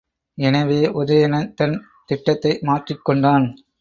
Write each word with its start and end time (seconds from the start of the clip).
எனவே, 0.37 0.79
உதயணன் 0.93 1.53
தன் 1.53 1.75
திட்டத்தை 2.05 2.59
மாற்றிக் 2.61 3.05
கொண்டான். 3.05 3.45